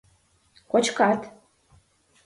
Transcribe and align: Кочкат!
Кочкат! 0.71 1.21